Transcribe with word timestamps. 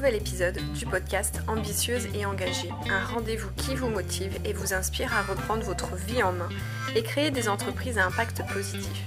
nouvel 0.00 0.14
épisode 0.14 0.58
du 0.72 0.86
podcast 0.86 1.42
Ambitieuse 1.46 2.08
et 2.14 2.24
engagée, 2.24 2.70
un 2.88 3.04
rendez-vous 3.04 3.50
qui 3.58 3.74
vous 3.74 3.90
motive 3.90 4.34
et 4.46 4.54
vous 4.54 4.72
inspire 4.72 5.12
à 5.12 5.20
reprendre 5.20 5.62
votre 5.62 5.94
vie 5.94 6.22
en 6.22 6.32
main 6.32 6.48
et 6.96 7.02
créer 7.02 7.30
des 7.30 7.50
entreprises 7.50 7.98
à 7.98 8.06
impact 8.06 8.40
positif. 8.50 9.04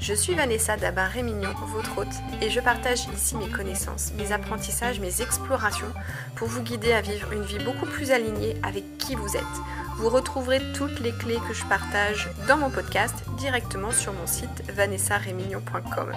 Je 0.00 0.12
suis 0.12 0.34
Vanessa 0.34 0.76
Dabar-Rémignon, 0.76 1.54
votre 1.72 1.96
hôte, 1.96 2.14
et 2.40 2.50
je 2.50 2.58
partage 2.58 3.06
ici 3.14 3.36
mes 3.36 3.50
connaissances, 3.50 4.10
mes 4.18 4.32
apprentissages, 4.32 4.98
mes 4.98 5.22
explorations 5.22 5.92
pour 6.34 6.48
vous 6.48 6.64
guider 6.64 6.92
à 6.92 7.02
vivre 7.02 7.32
une 7.32 7.44
vie 7.44 7.62
beaucoup 7.64 7.86
plus 7.86 8.10
alignée 8.10 8.56
avec 8.64 8.98
qui 8.98 9.14
vous 9.14 9.36
êtes. 9.36 9.42
Vous 9.96 10.08
retrouverez 10.08 10.60
toutes 10.74 11.00
les 11.00 11.12
clés 11.12 11.38
que 11.48 11.54
je 11.54 11.64
partage 11.66 12.28
dans 12.48 12.56
mon 12.56 12.70
podcast 12.70 13.14
directement 13.38 13.92
sur 13.92 14.12
mon 14.12 14.26
site 14.26 14.62
vanessarémignon.com. 14.74 16.12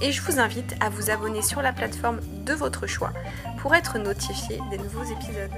Et 0.00 0.12
je 0.12 0.22
vous 0.22 0.38
invite 0.38 0.74
à 0.80 0.88
vous 0.88 1.10
abonner 1.10 1.42
sur 1.42 1.62
la 1.62 1.72
plateforme 1.72 2.20
de 2.44 2.52
votre 2.54 2.86
choix 2.86 3.12
pour 3.60 3.74
être 3.74 3.98
notifié 3.98 4.58
des 4.70 4.78
nouveaux 4.78 5.04
épisodes. 5.04 5.50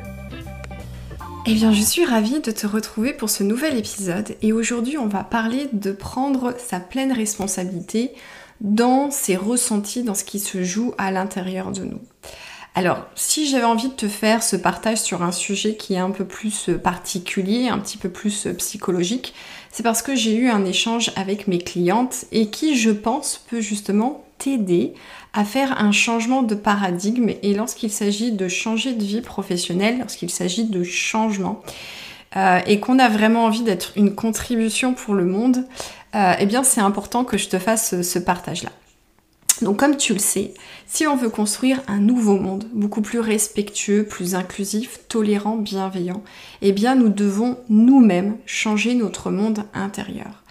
Eh 1.46 1.54
bien, 1.54 1.72
je 1.72 1.80
suis 1.80 2.04
ravie 2.04 2.40
de 2.40 2.50
te 2.50 2.66
retrouver 2.66 3.12
pour 3.12 3.30
ce 3.30 3.42
nouvel 3.42 3.76
épisode 3.76 4.36
et 4.42 4.52
aujourd'hui, 4.52 4.98
on 4.98 5.06
va 5.06 5.24
parler 5.24 5.68
de 5.72 5.92
prendre 5.92 6.54
sa 6.58 6.80
pleine 6.80 7.12
responsabilité 7.12 8.12
dans 8.60 9.10
ses 9.10 9.36
ressentis, 9.36 10.02
dans 10.02 10.14
ce 10.14 10.24
qui 10.24 10.38
se 10.38 10.62
joue 10.62 10.92
à 10.98 11.10
l'intérieur 11.10 11.72
de 11.72 11.84
nous. 11.84 12.00
Alors, 12.74 13.06
si 13.16 13.48
j'avais 13.48 13.64
envie 13.64 13.88
de 13.88 13.94
te 13.94 14.08
faire 14.08 14.42
ce 14.42 14.54
partage 14.54 14.98
sur 14.98 15.22
un 15.22 15.32
sujet 15.32 15.74
qui 15.74 15.94
est 15.94 15.98
un 15.98 16.10
peu 16.10 16.24
plus 16.24 16.70
particulier, 16.82 17.68
un 17.68 17.78
petit 17.78 17.98
peu 17.98 18.08
plus 18.08 18.46
psychologique, 18.58 19.34
c'est 19.72 19.82
parce 19.82 20.02
que 20.02 20.14
j'ai 20.14 20.34
eu 20.34 20.48
un 20.48 20.64
échange 20.64 21.12
avec 21.16 21.48
mes 21.48 21.58
clientes 21.58 22.26
et 22.32 22.48
qui, 22.50 22.76
je 22.76 22.90
pense, 22.90 23.44
peut 23.48 23.60
justement 23.60 24.24
t'aider 24.38 24.94
à 25.32 25.44
faire 25.44 25.80
un 25.80 25.92
changement 25.92 26.42
de 26.42 26.54
paradigme 26.54 27.30
et 27.42 27.54
lorsqu'il 27.54 27.90
s'agit 27.90 28.32
de 28.32 28.48
changer 28.48 28.94
de 28.94 29.04
vie 29.04 29.20
professionnelle, 29.20 29.98
lorsqu'il 29.98 30.30
s'agit 30.30 30.64
de 30.64 30.82
changement, 30.82 31.62
euh, 32.36 32.60
et 32.66 32.80
qu'on 32.80 32.98
a 32.98 33.08
vraiment 33.08 33.44
envie 33.44 33.62
d'être 33.62 33.92
une 33.96 34.14
contribution 34.14 34.94
pour 34.94 35.14
le 35.14 35.24
monde, 35.24 35.66
euh, 36.14 36.32
eh 36.38 36.46
bien 36.46 36.62
c'est 36.64 36.80
important 36.80 37.24
que 37.24 37.36
je 37.38 37.48
te 37.48 37.58
fasse 37.58 38.00
ce 38.02 38.18
partage-là. 38.18 38.70
Donc 39.62 39.78
comme 39.78 39.96
tu 39.96 40.14
le 40.14 40.18
sais, 40.18 40.54
si 40.86 41.06
on 41.06 41.16
veut 41.16 41.28
construire 41.28 41.82
un 41.86 41.98
nouveau 41.98 42.38
monde, 42.38 42.66
beaucoup 42.72 43.02
plus 43.02 43.20
respectueux, 43.20 44.04
plus 44.04 44.34
inclusif, 44.34 45.00
tolérant, 45.08 45.56
bienveillant, 45.56 46.22
eh 46.62 46.72
bien 46.72 46.94
nous 46.94 47.10
devons 47.10 47.58
nous-mêmes 47.68 48.36
changer 48.46 48.94
notre 48.94 49.30
monde 49.30 49.64
intérieur. 49.74 50.42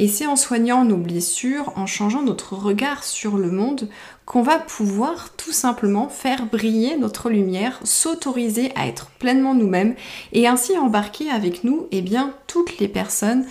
Et 0.00 0.06
c'est 0.06 0.26
en 0.26 0.36
soignant 0.36 0.84
nos 0.84 0.96
blessures, 0.96 1.72
en 1.76 1.86
changeant 1.86 2.22
notre 2.22 2.54
regard 2.54 3.02
sur 3.02 3.36
le 3.36 3.50
monde, 3.50 3.88
qu'on 4.26 4.42
va 4.42 4.58
pouvoir 4.58 5.30
tout 5.36 5.50
simplement 5.50 6.08
faire 6.08 6.46
briller 6.46 6.96
notre 6.96 7.30
lumière, 7.30 7.80
s'autoriser 7.82 8.70
à 8.76 8.86
être 8.86 9.08
pleinement 9.18 9.54
nous-mêmes 9.54 9.96
et 10.32 10.46
ainsi 10.46 10.78
embarquer 10.78 11.30
avec 11.30 11.64
nous 11.64 11.88
eh 11.90 12.02
bien, 12.02 12.32
toutes 12.46 12.78
les 12.78 12.86
personnes 12.86 13.44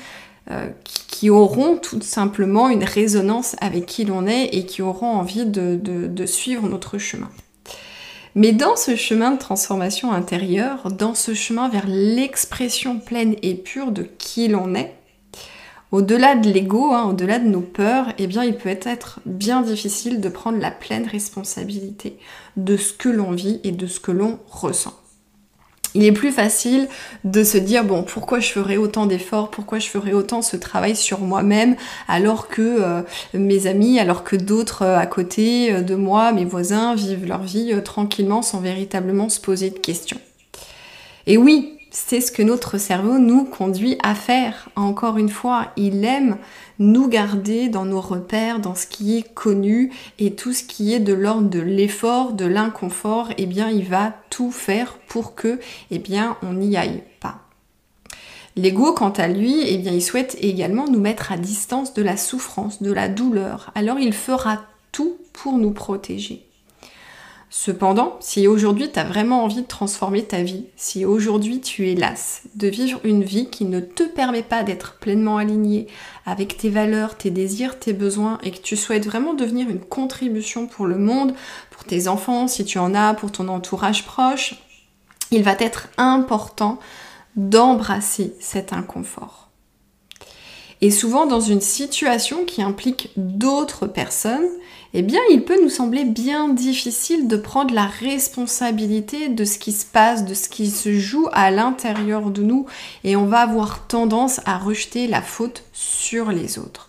euh, 0.50 0.70
qui, 0.86 1.07
auront 1.30 1.78
tout 1.78 2.02
simplement 2.02 2.70
une 2.70 2.84
résonance 2.84 3.56
avec 3.60 3.86
qui 3.86 4.06
l'on 4.06 4.28
est 4.28 4.46
et 4.54 4.66
qui 4.66 4.82
auront 4.82 5.12
envie 5.12 5.46
de 5.46 6.26
suivre 6.26 6.68
notre 6.68 6.98
chemin. 6.98 7.30
Mais 8.36 8.52
dans 8.52 8.76
ce 8.76 8.96
chemin 8.96 9.32
de 9.32 9.40
transformation 9.40 10.12
intérieure, 10.12 10.92
dans 10.92 11.16
ce 11.16 11.34
chemin 11.34 11.70
vers 11.70 11.88
l'expression 11.88 13.00
pleine 13.00 13.36
et 13.42 13.56
pure 13.56 13.92
de 13.92 14.04
qui 14.04 14.48
l'on 14.48 14.76
est, 14.76 14.94
au-delà 15.92 16.36
de 16.36 16.48
l'ego, 16.48 16.92
hein, 16.94 17.10
au-delà 17.10 17.40
de 17.40 17.48
nos 17.48 17.62
peurs, 17.62 18.14
eh 18.20 18.28
bien, 18.28 18.44
il 18.44 18.56
peut 18.56 18.78
être 18.84 19.22
bien 19.26 19.62
difficile 19.62 20.22
de 20.22 20.30
prendre 20.30 20.60
la 20.60 20.70
pleine 20.70 21.08
responsabilité 21.08 22.20
de 22.58 22.78
ce 22.78 22.94
que 22.94 23.10
l'on 23.10 23.32
vit 23.32 23.60
et 23.64 23.72
de 23.72 23.88
ce 23.88 24.00
que 24.00 24.12
l'on 24.12 24.38
ressent. 24.48 24.94
Il 25.98 26.06
est 26.06 26.12
plus 26.12 26.32
facile 26.32 26.88
de 27.24 27.44
se 27.44 27.58
dire 27.58 27.84
bon 27.84 28.04
pourquoi 28.04 28.40
je 28.40 28.52
ferais 28.52 28.78
autant 28.78 29.08
d'efforts, 29.08 29.50
pourquoi 29.50 29.80
je 29.80 29.88
ferais 29.88 30.14
autant 30.14 30.44
ce 30.44 30.56
travail 30.56 30.96
sur 30.96 31.22
moi-même 31.22 31.76
alors 32.08 32.50
que 32.50 32.62
euh, 32.62 33.02
mes 33.34 33.66
amis, 33.66 34.00
alors 34.00 34.24
que 34.24 34.36
d'autres 34.36 34.84
euh, 34.84 35.00
à 35.00 35.08
côté 35.08 35.74
euh, 35.74 35.82
de 35.82 35.96
moi, 35.96 36.34
mes 36.34 36.46
voisins 36.46 36.94
vivent 36.94 37.26
leur 37.26 37.42
vie 37.42 37.74
tranquillement 37.84 38.44
sans 38.44 38.60
véritablement 38.60 39.28
se 39.28 39.42
poser 39.42 39.72
de 39.72 39.80
questions. 39.80 40.20
Et 41.26 41.36
oui, 41.36 41.77
c'est 42.00 42.22
ce 42.22 42.32
que 42.32 42.44
notre 42.44 42.78
cerveau 42.78 43.18
nous 43.18 43.44
conduit 43.44 43.98
à 44.04 44.14
faire. 44.14 44.70
Encore 44.76 45.18
une 45.18 45.30
fois, 45.30 45.72
il 45.78 46.06
aime 46.06 46.38
nous 46.78 47.08
garder 47.08 47.70
dans 47.70 47.86
nos 47.86 48.00
repères, 48.00 48.60
dans 48.60 48.76
ce 48.76 48.86
qui 48.86 49.18
est 49.18 49.34
connu 49.34 49.92
et 50.20 50.36
tout 50.36 50.54
ce 50.54 50.64
qui 50.64 50.94
est 50.94 51.00
de 51.00 51.14
l'ordre 51.14 51.50
de 51.50 51.60
l'effort, 51.60 52.34
de 52.34 52.46
l'inconfort, 52.46 53.30
eh 53.40 53.48
bien 53.48 53.70
il 53.70 53.84
va 53.84 54.14
tout 54.30 54.52
faire 54.52 55.00
pour 55.08 55.34
que 55.34 55.60
eh 55.90 55.98
bien 55.98 56.38
on 56.44 56.54
n'y 56.54 56.78
aille 56.78 57.04
pas. 57.20 57.40
L'ego, 58.56 58.94
quant 58.94 59.10
à 59.10 59.28
lui, 59.28 59.64
eh 59.68 59.80
bien 59.80 59.92
il 59.92 60.04
souhaite 60.04 60.38
également 60.40 60.88
nous 60.88 61.02
mettre 61.02 61.32
à 61.32 61.38
distance 61.38 61.96
de 61.96 62.04
la 62.04 62.16
souffrance, 62.16 62.82
de 62.82 62.94
la 62.94 63.10
douleur. 63.10 63.72
Alors 63.74 64.00
il 64.00 64.14
fera 64.14 64.62
tout 64.92 65.18
pour 65.34 65.58
nous 65.58 65.72
protéger. 65.72 66.47
Cependant, 67.50 68.18
si 68.20 68.46
aujourd'hui 68.46 68.92
tu 68.92 69.00
as 69.00 69.06
vraiment 69.06 69.44
envie 69.44 69.62
de 69.62 69.68
transformer 69.68 70.26
ta 70.26 70.44
vie, 70.44 70.66
si 70.76 71.06
aujourd'hui 71.06 71.62
tu 71.62 71.90
es 71.90 71.96
lasse 71.96 72.42
de 72.56 72.68
vivre 72.68 73.00
une 73.06 73.24
vie 73.24 73.50
qui 73.50 73.64
ne 73.64 73.80
te 73.80 74.04
permet 74.04 74.44
pas 74.44 74.64
d'être 74.64 74.96
pleinement 75.00 75.38
alignée 75.38 75.88
avec 76.26 76.58
tes 76.58 76.70
valeurs, 76.70 77.16
tes 77.16 77.30
désirs, 77.30 77.80
tes 77.80 77.94
besoins 77.94 78.38
et 78.44 78.52
que 78.52 78.62
tu 78.62 78.76
souhaites 78.76 79.06
vraiment 79.06 79.34
devenir 79.34 79.70
une 79.70 79.80
contribution 79.80 80.68
pour 80.68 80.88
le 80.88 80.98
monde, 80.98 81.34
pour 81.72 81.86
tes 81.86 82.10
enfants 82.10 82.50
si 82.50 82.66
tu 82.66 82.80
en 82.80 82.94
as, 82.94 83.14
pour 83.14 83.32
ton 83.32 83.48
entourage 83.48 84.06
proche, 84.06 84.56
il 85.32 85.44
va 85.44 85.56
être 85.60 85.88
important 85.98 86.80
d'embrasser 87.38 88.36
cet 88.42 88.74
inconfort. 88.74 89.47
Et 90.82 90.92
souvent 90.92 91.26
dans 91.26 91.40
une 91.40 91.62
situation 91.62 92.46
qui 92.46 92.62
implique 92.62 93.10
d'autres 93.18 93.88
personnes, 93.88 94.48
eh 94.94 95.02
bien 95.02 95.22
il 95.32 95.44
peut 95.44 95.62
nous 95.62 95.70
sembler 95.70 96.06
bien 96.06 96.50
difficile 96.50 97.28
de 97.28 97.38
prendre 97.38 97.74
la 97.74 97.86
responsabilité 97.86 99.30
de 99.30 99.44
ce 99.44 99.58
qui 99.58 99.72
se 99.72 99.86
passe, 99.86 100.26
de 100.26 100.34
ce 100.34 100.50
qui 100.50 100.70
se 100.70 100.94
joue 100.94 101.28
à 101.34 101.52
l'intérieur 101.52 102.30
de 102.30 102.44
nous 102.44 102.68
et 103.04 103.16
on 103.16 103.26
va 103.26 103.40
avoir 103.40 103.88
tendance 103.88 104.40
à 104.46 104.58
rejeter 104.58 105.08
la 105.08 105.22
faute 105.22 105.64
sur 105.74 106.32
les 106.32 106.60
autres. 106.60 106.87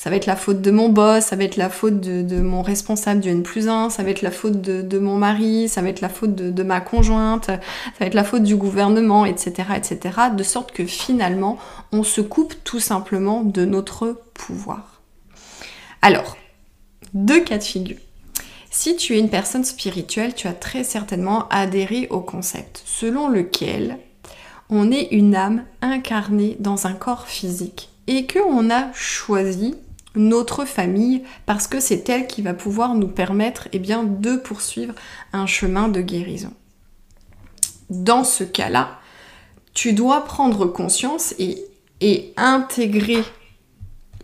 Ça 0.00 0.08
va 0.08 0.16
être 0.16 0.24
la 0.24 0.34
faute 0.34 0.62
de 0.62 0.70
mon 0.70 0.88
boss, 0.88 1.24
ça 1.24 1.36
va 1.36 1.44
être 1.44 1.58
la 1.58 1.68
faute 1.68 2.00
de, 2.00 2.40
mon 2.40 2.62
responsable 2.62 3.20
du 3.20 3.28
N 3.28 3.42
plus 3.42 3.68
1, 3.68 3.90
ça 3.90 4.02
va 4.02 4.08
être 4.08 4.22
la 4.22 4.30
faute 4.30 4.62
de, 4.62 4.98
mon 4.98 5.18
mari, 5.18 5.68
ça 5.68 5.82
va 5.82 5.90
être 5.90 6.00
la 6.00 6.08
faute 6.08 6.34
de, 6.34 6.62
ma 6.62 6.80
conjointe, 6.80 7.44
ça 7.44 7.60
va 8.00 8.06
être 8.06 8.14
la 8.14 8.24
faute 8.24 8.42
du 8.42 8.56
gouvernement, 8.56 9.26
etc., 9.26 9.68
etc. 9.76 10.00
De 10.34 10.42
sorte 10.42 10.72
que 10.72 10.86
finalement, 10.86 11.58
on 11.92 12.02
se 12.02 12.22
coupe 12.22 12.54
tout 12.64 12.80
simplement 12.80 13.42
de 13.42 13.66
notre 13.66 14.22
pouvoir. 14.32 15.02
Alors, 16.00 16.38
deux 17.12 17.44
cas 17.44 17.58
de 17.58 17.62
figure. 17.62 17.98
Si 18.70 18.96
tu 18.96 19.16
es 19.16 19.18
une 19.18 19.28
personne 19.28 19.64
spirituelle, 19.64 20.34
tu 20.34 20.48
as 20.48 20.54
très 20.54 20.82
certainement 20.82 21.46
adhéré 21.50 22.06
au 22.08 22.20
concept 22.20 22.82
selon 22.86 23.28
lequel 23.28 23.98
on 24.70 24.92
est 24.92 25.08
une 25.10 25.36
âme 25.36 25.64
incarnée 25.82 26.56
dans 26.58 26.86
un 26.86 26.94
corps 26.94 27.26
physique 27.26 27.90
et 28.06 28.26
qu'on 28.26 28.70
a 28.70 28.90
choisi 28.94 29.74
notre 30.14 30.64
famille 30.64 31.22
parce 31.46 31.66
que 31.66 31.80
c'est 31.80 32.08
elle 32.08 32.26
qui 32.26 32.42
va 32.42 32.54
pouvoir 32.54 32.94
nous 32.94 33.08
permettre 33.08 33.68
eh 33.72 33.78
de 33.78 34.36
poursuivre 34.36 34.94
un 35.32 35.46
chemin 35.46 35.88
de 35.88 36.00
guérison. 36.00 36.52
Dans 37.90 38.24
ce 38.24 38.44
cas-là, 38.44 38.98
tu 39.74 39.92
dois 39.92 40.24
prendre 40.24 40.66
conscience 40.66 41.34
et, 41.38 41.64
et 42.00 42.32
intégrer 42.36 43.22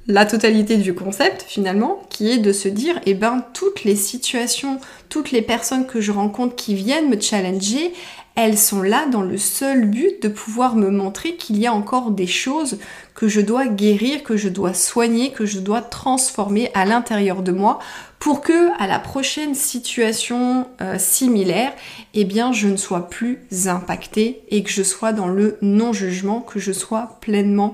la 0.08 0.24
totalité 0.24 0.76
du 0.76 0.94
concept 0.94 1.42
finalement, 1.42 2.00
qui 2.10 2.30
est 2.30 2.38
de 2.38 2.52
se 2.52 2.68
dire, 2.68 3.00
eh 3.06 3.14
ben, 3.14 3.44
toutes 3.54 3.84
les 3.84 3.96
situations, 3.96 4.80
toutes 5.08 5.32
les 5.32 5.42
personnes 5.42 5.86
que 5.86 6.00
je 6.00 6.12
rencontre 6.12 6.54
qui 6.54 6.74
viennent 6.74 7.08
me 7.08 7.20
challenger, 7.20 7.92
elles 8.36 8.58
sont 8.58 8.82
là 8.82 9.06
dans 9.06 9.22
le 9.22 9.38
seul 9.38 9.86
but 9.86 10.22
de 10.22 10.28
pouvoir 10.28 10.76
me 10.76 10.90
montrer 10.90 11.36
qu'il 11.36 11.58
y 11.58 11.66
a 11.66 11.72
encore 11.72 12.10
des 12.10 12.26
choses 12.26 12.78
que 13.14 13.28
je 13.28 13.40
dois 13.40 13.66
guérir, 13.66 14.22
que 14.22 14.36
je 14.36 14.50
dois 14.50 14.74
soigner, 14.74 15.32
que 15.32 15.46
je 15.46 15.58
dois 15.58 15.80
transformer 15.80 16.70
à 16.74 16.84
l'intérieur 16.84 17.42
de 17.42 17.50
moi 17.50 17.78
pour 18.18 18.42
que 18.42 18.78
à 18.78 18.86
la 18.86 18.98
prochaine 18.98 19.54
situation 19.54 20.68
euh, 20.82 20.98
similaire, 20.98 21.72
eh 22.12 22.24
bien 22.24 22.52
je 22.52 22.68
ne 22.68 22.76
sois 22.76 23.08
plus 23.08 23.38
impactée 23.66 24.42
et 24.50 24.62
que 24.62 24.70
je 24.70 24.82
sois 24.82 25.14
dans 25.14 25.28
le 25.28 25.56
non-jugement, 25.62 26.42
que 26.42 26.60
je 26.60 26.72
sois 26.72 27.18
pleinement 27.22 27.72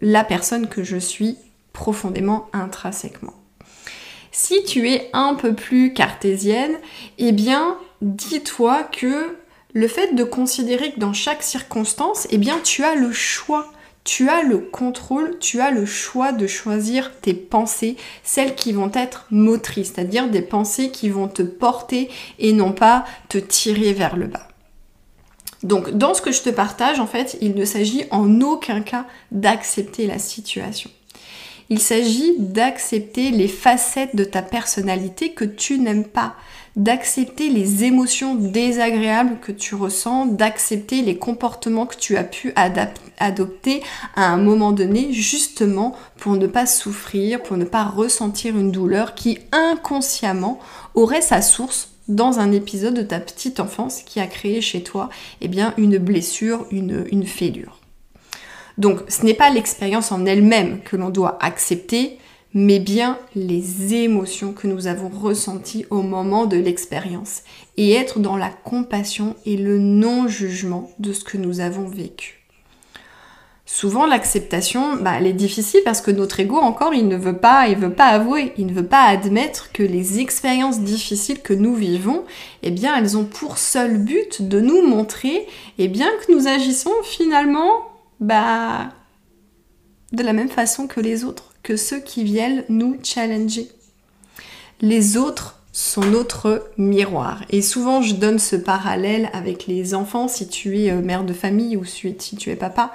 la 0.00 0.24
personne 0.24 0.66
que 0.66 0.82
je 0.82 0.96
suis 0.96 1.36
profondément 1.74 2.48
intrinsèquement. 2.54 3.34
Si 4.32 4.64
tu 4.64 4.88
es 4.88 5.10
un 5.12 5.34
peu 5.34 5.54
plus 5.54 5.92
cartésienne, 5.92 6.72
eh 7.18 7.32
bien, 7.32 7.76
dis-toi 8.00 8.82
que 8.84 9.36
le 9.74 9.88
fait 9.88 10.14
de 10.14 10.24
considérer 10.24 10.92
que 10.92 11.00
dans 11.00 11.12
chaque 11.12 11.42
circonstance, 11.42 12.26
eh 12.30 12.38
bien, 12.38 12.58
tu 12.64 12.82
as 12.84 12.94
le 12.94 13.12
choix. 13.12 13.70
tu 14.04 14.28
as 14.28 14.42
le 14.42 14.58
contrôle, 14.58 15.38
tu 15.38 15.60
as 15.60 15.70
le 15.70 15.86
choix 15.86 16.32
de 16.32 16.46
choisir 16.46 17.10
tes 17.22 17.32
pensées, 17.32 17.96
celles 18.22 18.54
qui 18.54 18.72
vont 18.72 18.90
être 18.92 19.26
motrices, 19.30 19.92
c'est-à-dire 19.94 20.28
des 20.28 20.42
pensées 20.42 20.90
qui 20.90 21.08
vont 21.08 21.26
te 21.26 21.42
porter 21.42 22.10
et 22.38 22.52
non 22.52 22.72
pas 22.72 23.06
te 23.30 23.38
tirer 23.38 23.94
vers 23.94 24.16
le 24.16 24.26
bas. 24.26 24.46
Donc 25.62 25.90
dans 25.92 26.12
ce 26.12 26.20
que 26.20 26.32
je 26.32 26.42
te 26.42 26.50
partage, 26.50 27.00
en 27.00 27.06
fait, 27.06 27.38
il 27.40 27.54
ne 27.54 27.64
s'agit 27.64 28.04
en 28.10 28.42
aucun 28.42 28.82
cas 28.82 29.06
d'accepter 29.32 30.06
la 30.06 30.18
situation. 30.18 30.90
Il 31.70 31.80
s'agit 31.80 32.34
d'accepter 32.38 33.30
les 33.30 33.48
facettes 33.48 34.14
de 34.14 34.24
ta 34.24 34.42
personnalité 34.42 35.32
que 35.32 35.46
tu 35.46 35.78
n'aimes 35.78 36.04
pas, 36.04 36.36
d'accepter 36.76 37.50
les 37.50 37.84
émotions 37.84 38.34
désagréables 38.34 39.38
que 39.40 39.52
tu 39.52 39.74
ressens, 39.74 40.26
d'accepter 40.26 41.02
les 41.02 41.16
comportements 41.16 41.86
que 41.86 41.96
tu 41.96 42.16
as 42.16 42.24
pu 42.24 42.52
adopter 43.18 43.82
à 44.16 44.26
un 44.26 44.36
moment 44.36 44.72
donné 44.72 45.12
justement 45.12 45.94
pour 46.16 46.36
ne 46.36 46.46
pas 46.46 46.66
souffrir, 46.66 47.42
pour 47.42 47.56
ne 47.56 47.64
pas 47.64 47.84
ressentir 47.84 48.58
une 48.58 48.72
douleur 48.72 49.14
qui 49.14 49.38
inconsciemment 49.52 50.58
aurait 50.94 51.22
sa 51.22 51.42
source 51.42 51.90
dans 52.08 52.38
un 52.38 52.52
épisode 52.52 52.94
de 52.94 53.02
ta 53.02 53.20
petite 53.20 53.60
enfance 53.60 54.02
qui 54.02 54.20
a 54.20 54.26
créé 54.26 54.60
chez 54.60 54.82
toi 54.82 55.08
eh 55.40 55.48
bien, 55.48 55.74
une 55.78 55.98
blessure, 55.98 56.66
une, 56.70 57.06
une 57.10 57.24
fêlure. 57.24 57.78
Donc 58.78 59.00
ce 59.08 59.24
n'est 59.24 59.34
pas 59.34 59.50
l'expérience 59.50 60.10
en 60.10 60.26
elle-même 60.26 60.80
que 60.82 60.96
l'on 60.96 61.10
doit 61.10 61.38
accepter, 61.40 62.18
mais 62.54 62.78
bien 62.78 63.18
les 63.34 63.94
émotions 63.94 64.52
que 64.52 64.68
nous 64.68 64.86
avons 64.86 65.08
ressenties 65.08 65.86
au 65.90 66.02
moment 66.02 66.46
de 66.46 66.56
l'expérience 66.56 67.42
et 67.76 67.92
être 67.92 68.20
dans 68.20 68.36
la 68.36 68.48
compassion 68.48 69.34
et 69.44 69.56
le 69.56 69.78
non-jugement 69.78 70.90
de 71.00 71.12
ce 71.12 71.24
que 71.24 71.36
nous 71.36 71.58
avons 71.58 71.88
vécu. 71.88 72.40
Souvent 73.66 74.06
l'acceptation, 74.06 74.96
bah, 74.96 75.14
elle 75.18 75.26
est 75.26 75.32
difficile 75.32 75.80
parce 75.84 76.00
que 76.00 76.10
notre 76.10 76.38
ego 76.38 76.56
encore, 76.56 76.94
il 76.94 77.08
ne 77.08 77.16
veut 77.16 77.38
pas, 77.38 77.66
il 77.66 77.76
veut 77.76 77.92
pas 77.92 78.08
avouer, 78.08 78.52
il 78.56 78.66
ne 78.66 78.72
veut 78.72 78.86
pas 78.86 79.02
admettre 79.04 79.72
que 79.72 79.82
les 79.82 80.20
expériences 80.20 80.80
difficiles 80.80 81.40
que 81.40 81.54
nous 81.54 81.74
vivons, 81.74 82.24
eh 82.62 82.70
bien, 82.70 82.94
elles 82.96 83.16
ont 83.16 83.24
pour 83.24 83.58
seul 83.58 83.96
but 83.98 84.46
de 84.46 84.60
nous 84.60 84.86
montrer, 84.86 85.46
eh 85.78 85.88
bien, 85.88 86.08
que 86.20 86.32
nous 86.32 86.46
agissons 86.46 86.92
finalement, 87.02 87.88
bah, 88.20 88.90
de 90.12 90.22
la 90.22 90.34
même 90.34 90.50
façon 90.50 90.86
que 90.86 91.00
les 91.00 91.24
autres 91.24 91.53
que 91.64 91.76
ceux 91.76 91.98
qui 91.98 92.22
viennent 92.22 92.62
nous 92.68 92.96
challenger. 93.02 93.68
Les 94.80 95.16
autres 95.16 95.58
sont 95.72 96.02
notre 96.02 96.70
miroir. 96.78 97.42
Et 97.50 97.60
souvent, 97.60 98.00
je 98.00 98.14
donne 98.14 98.38
ce 98.38 98.54
parallèle 98.54 99.28
avec 99.32 99.66
les 99.66 99.94
enfants, 99.94 100.28
si 100.28 100.46
tu 100.46 100.78
es 100.78 100.92
euh, 100.92 101.00
mère 101.00 101.24
de 101.24 101.32
famille 101.32 101.76
ou 101.76 101.84
si 101.84 102.14
tu 102.14 102.50
es 102.50 102.54
papa. 102.54 102.92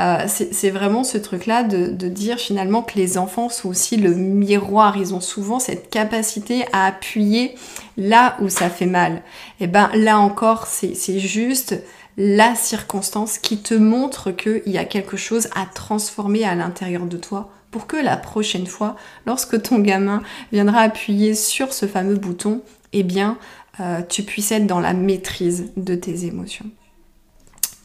Euh, 0.00 0.26
c'est 0.26 0.70
vraiment 0.70 1.04
ce 1.04 1.18
truc-là 1.18 1.62
de, 1.62 2.08
dire 2.08 2.38
finalement 2.38 2.82
que 2.82 2.96
les 2.96 3.18
enfants 3.18 3.50
sont 3.50 3.68
aussi 3.68 3.98
le 3.98 4.14
miroir. 4.14 4.96
Ils 4.96 5.14
ont 5.14 5.20
souvent 5.20 5.58
cette 5.58 5.90
capacité 5.90 6.64
à 6.72 6.86
appuyer 6.86 7.54
là 7.98 8.36
où 8.40 8.48
ça 8.48 8.70
fait 8.70 8.86
mal. 8.86 9.22
Et 9.60 9.66
ben 9.66 9.90
là 9.94 10.18
encore, 10.18 10.66
c'est 10.66 11.18
juste 11.18 11.74
la 12.16 12.54
circonstance 12.54 13.36
qui 13.36 13.58
te 13.58 13.74
montre 13.74 14.30
qu'il 14.30 14.62
y 14.72 14.78
a 14.78 14.86
quelque 14.86 15.18
chose 15.18 15.48
à 15.54 15.66
transformer 15.66 16.44
à 16.44 16.54
l'intérieur 16.54 17.04
de 17.04 17.18
toi 17.18 17.50
pour 17.70 17.86
que 17.86 17.96
la 17.96 18.16
prochaine 18.16 18.66
fois, 18.66 18.96
lorsque 19.26 19.60
ton 19.62 19.78
gamin 19.78 20.22
viendra 20.52 20.80
appuyer 20.80 21.34
sur 21.34 21.72
ce 21.72 21.86
fameux 21.86 22.16
bouton, 22.16 22.62
eh 22.92 23.02
bien, 23.02 23.38
euh, 23.80 24.02
tu 24.02 24.22
puisses 24.22 24.52
être 24.52 24.66
dans 24.66 24.80
la 24.80 24.94
maîtrise 24.94 25.72
de 25.76 25.94
tes 25.94 26.24
émotions. 26.24 26.70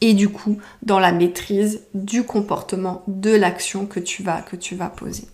Et 0.00 0.14
du 0.14 0.28
coup, 0.28 0.58
dans 0.82 0.98
la 0.98 1.12
maîtrise 1.12 1.82
du 1.94 2.24
comportement, 2.24 3.04
de 3.06 3.30
l'action 3.30 3.86
que 3.86 4.00
tu 4.00 4.22
vas, 4.22 4.42
que 4.42 4.56
tu 4.56 4.74
vas 4.74 4.88
poser. 4.88 5.28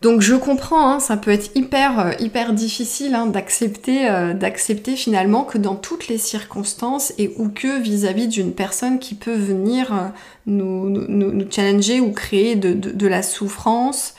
Donc 0.00 0.20
je 0.20 0.36
comprends, 0.36 0.92
hein, 0.92 1.00
ça 1.00 1.16
peut 1.16 1.32
être 1.32 1.50
hyper, 1.56 1.98
euh, 1.98 2.12
hyper 2.20 2.52
difficile 2.52 3.16
hein, 3.16 3.26
d'accepter, 3.26 4.08
euh, 4.08 4.32
d'accepter 4.32 4.94
finalement 4.94 5.42
que 5.42 5.58
dans 5.58 5.74
toutes 5.74 6.06
les 6.06 6.18
circonstances 6.18 7.12
et 7.18 7.34
ou 7.36 7.48
que 7.48 7.80
vis-à-vis 7.80 8.28
d'une 8.28 8.52
personne 8.52 9.00
qui 9.00 9.16
peut 9.16 9.34
venir 9.34 9.92
euh, 9.92 10.08
nous, 10.46 10.88
nous, 10.88 11.50
challenger 11.50 12.00
ou 12.00 12.12
créer 12.12 12.54
de, 12.54 13.06
la 13.08 13.22
souffrance, 13.22 14.14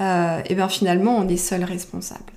et 0.00 0.54
bien 0.54 0.68
finalement 0.68 1.16
on 1.16 1.28
est 1.28 1.36
seul 1.36 1.64
responsable. 1.64 2.32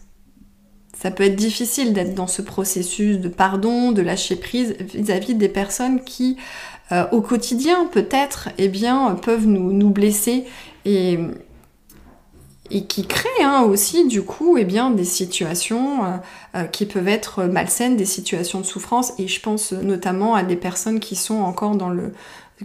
Ça 0.97 1.12
peut 1.12 1.24
être 1.24 1.36
difficile 1.36 1.94
d'être 1.94 2.15
dans 2.15 2.27
ce 2.27 2.42
processus 2.42 3.19
de 3.19 3.27
pardon, 3.27 3.92
de 3.92 4.01
lâcher 4.01 4.36
prise 4.36 4.75
vis-à-vis 4.80 5.36
des 5.36 5.50
personnes 5.50 6.03
qui, 6.03 6.38
au 7.12 7.21
quotidien 7.21 7.86
peut-être, 7.92 8.50
eh 8.57 8.68
bien, 8.68 9.15
peuvent 9.21 9.47
nous, 9.47 9.74
nous 9.74 9.89
blesser 9.89 10.45
et 10.86 11.19
et 12.72 12.86
qui 12.86 13.06
crée 13.06 13.44
hein, 13.44 13.64
aussi 13.64 14.08
du 14.08 14.22
coup 14.24 14.58
eh 14.58 14.66
bien, 14.66 14.90
des 14.90 15.06
situations 15.06 16.06
euh, 16.06 16.10
euh, 16.56 16.64
qui 16.66 16.86
peuvent 16.86 17.08
être 17.08 17.44
malsaines, 17.44 17.96
des 17.96 18.06
situations 18.06 18.60
de 18.60 18.66
souffrance 18.66 19.14
et 19.20 19.28
je 19.28 19.40
pense 19.40 19.72
notamment 19.72 20.36
à 20.36 20.44
des 20.44 20.56
personnes 20.56 21.00
qui 21.00 21.16
sont 21.16 21.42
encore 21.42 21.76
dans 21.76 21.90
le 21.90 22.14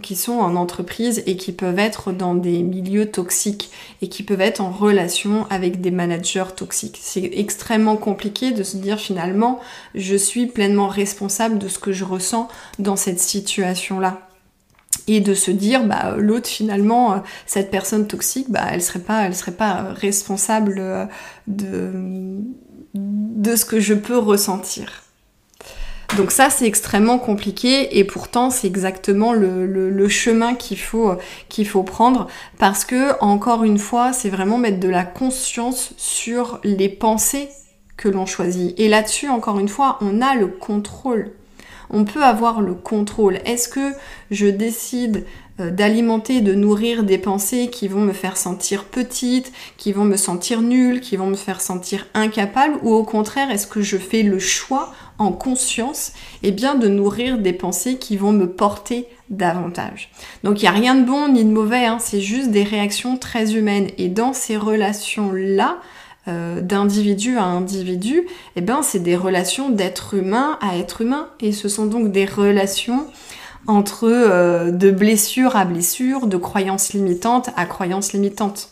qui 0.01 0.15
sont 0.15 0.39
en 0.39 0.55
entreprise 0.55 1.21
et 1.25 1.35
qui 1.35 1.51
peuvent 1.51 1.77
être 1.77 2.13
dans 2.13 2.33
des 2.33 2.63
milieux 2.63 3.11
toxiques 3.11 3.71
et 4.01 4.07
qui 4.07 4.23
peuvent 4.23 4.39
être 4.39 4.61
en 4.61 4.71
relation 4.71 5.45
avec 5.49 5.81
des 5.81 5.91
managers 5.91 6.55
toxiques. 6.55 6.97
C'est 7.01 7.29
extrêmement 7.33 7.97
compliqué 7.97 8.51
de 8.51 8.63
se 8.63 8.77
dire 8.77 8.99
finalement 8.99 9.59
je 9.93 10.15
suis 10.15 10.47
pleinement 10.47 10.87
responsable 10.87 11.57
de 11.57 11.67
ce 11.67 11.77
que 11.77 11.91
je 11.91 12.05
ressens 12.05 12.47
dans 12.79 12.95
cette 12.95 13.19
situation-là 13.19 14.30
et 15.07 15.19
de 15.19 15.33
se 15.33 15.51
dire 15.51 15.83
bah 15.83 16.15
l'autre 16.17 16.47
finalement 16.47 17.13
euh, 17.13 17.17
cette 17.45 17.71
personne 17.71 18.07
toxique 18.07 18.47
bah 18.49 18.65
elle 18.71 18.81
serait 18.81 18.99
pas 18.99 19.23
elle 19.23 19.35
serait 19.35 19.51
pas 19.51 19.93
responsable 19.93 20.75
euh, 20.79 21.05
de 21.47 22.39
de 22.93 23.55
ce 23.55 23.65
que 23.65 23.79
je 23.79 23.93
peux 23.93 24.17
ressentir. 24.17 25.03
Donc 26.17 26.31
ça 26.31 26.49
c'est 26.49 26.65
extrêmement 26.65 27.19
compliqué 27.19 27.97
et 27.97 28.03
pourtant 28.03 28.49
c'est 28.49 28.67
exactement 28.67 29.31
le, 29.31 29.65
le, 29.65 30.09
chemin 30.09 30.55
qu'il 30.55 30.77
faut 30.77 31.13
qu'il 31.47 31.65
faut 31.65 31.83
prendre 31.83 32.27
parce 32.59 32.83
que 32.83 33.17
encore 33.21 33.63
une 33.63 33.77
fois 33.77 34.11
c'est 34.11 34.29
vraiment 34.29 34.57
mettre 34.57 34.81
de 34.81 34.89
la 34.89 35.05
conscience 35.05 35.93
sur 35.95 36.59
les 36.65 36.89
pensées 36.89 37.47
que 37.95 38.09
l'on 38.09 38.25
choisit. 38.25 38.77
Et 38.77 38.89
là-dessus 38.89 39.29
encore 39.29 39.57
une 39.57 39.69
fois 39.69 39.99
on 40.01 40.21
a 40.21 40.35
le 40.35 40.47
contrôle 40.47 41.31
on 41.91 42.05
peut 42.05 42.23
avoir 42.23 42.61
le 42.61 42.73
contrôle. 42.73 43.39
Est-ce 43.45 43.69
que 43.69 43.91
je 44.31 44.47
décide 44.47 45.25
euh, 45.59 45.69
d'alimenter, 45.69 46.41
de 46.41 46.53
nourrir 46.53 47.03
des 47.03 47.17
pensées 47.17 47.69
qui 47.69 47.87
vont 47.87 48.01
me 48.01 48.13
faire 48.13 48.37
sentir 48.37 48.85
petite, 48.85 49.51
qui 49.77 49.91
vont 49.91 50.05
me 50.05 50.17
sentir 50.17 50.61
nulle, 50.61 51.01
qui 51.01 51.17
vont 51.17 51.27
me 51.27 51.35
faire 51.35 51.61
sentir 51.61 52.07
incapable, 52.13 52.79
ou 52.83 52.93
au 52.93 53.03
contraire, 53.03 53.51
est-ce 53.51 53.67
que 53.67 53.81
je 53.81 53.97
fais 53.97 54.23
le 54.23 54.39
choix 54.39 54.93
en 55.17 55.31
conscience 55.31 56.13
eh 56.41 56.51
bien, 56.51 56.75
de 56.75 56.87
nourrir 56.87 57.37
des 57.37 57.53
pensées 57.53 57.97
qui 57.97 58.17
vont 58.17 58.31
me 58.31 58.49
porter 58.49 59.07
davantage? 59.29 60.09
Donc 60.43 60.59
il 60.59 60.63
n'y 60.63 60.69
a 60.69 60.71
rien 60.71 60.95
de 60.95 61.05
bon 61.05 61.27
ni 61.27 61.43
de 61.43 61.51
mauvais, 61.51 61.85
hein. 61.85 61.97
c'est 61.99 62.21
juste 62.21 62.51
des 62.51 62.63
réactions 62.63 63.17
très 63.17 63.53
humaines. 63.53 63.89
Et 63.97 64.07
dans 64.07 64.33
ces 64.33 64.57
relations-là, 64.57 65.77
euh, 66.27 66.61
d'individu 66.61 67.37
à 67.37 67.43
individu, 67.43 68.27
eh 68.55 68.61
ben, 68.61 68.83
c'est 68.83 68.99
des 68.99 69.15
relations 69.15 69.69
d'être 69.69 70.13
humain 70.13 70.59
à 70.61 70.77
être 70.77 71.01
humain. 71.01 71.29
Et 71.39 71.51
ce 71.51 71.67
sont 71.67 71.87
donc 71.87 72.11
des 72.11 72.25
relations 72.25 73.07
entre 73.67 74.07
euh, 74.07 74.71
de 74.71 74.91
blessure 74.91 75.55
à 75.55 75.65
blessure, 75.65 76.27
de 76.27 76.37
croyances 76.37 76.93
limitantes 76.93 77.49
à 77.55 77.65
croyances 77.65 78.13
limitantes. 78.13 78.69